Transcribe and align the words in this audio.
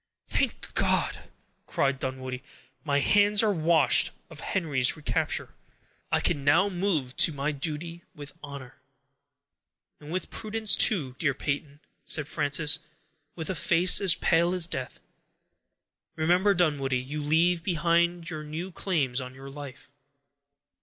"Thank 0.27 0.73
God!" 0.73 1.29
cried 1.67 1.99
Dunwoodie, 1.99 2.41
"my 2.83 2.99
hands 2.99 3.43
are 3.43 3.53
washed 3.53 4.09
of 4.31 4.39
Henry's 4.39 4.97
recapture; 4.97 5.53
I 6.11 6.19
can 6.21 6.43
now 6.43 6.69
move 6.69 7.15
to 7.17 7.31
my 7.31 7.51
duty 7.51 8.03
with 8.15 8.33
honor." 8.41 8.81
"And 9.99 10.11
with 10.11 10.31
prudence, 10.31 10.75
too, 10.75 11.15
dear 11.19 11.35
Peyton," 11.35 11.81
said 12.03 12.27
Frances, 12.27 12.79
with 13.35 13.51
a 13.51 13.53
face 13.53 14.01
as 14.01 14.15
pale 14.15 14.55
as 14.55 14.65
death. 14.65 14.99
"Remember, 16.15 16.55
Dunwoodie, 16.55 16.97
you 16.97 17.21
leave 17.21 17.61
behind 17.63 18.27
you 18.27 18.43
new 18.43 18.71
claims 18.71 19.21
on 19.21 19.35
your 19.35 19.51
life." 19.51 19.91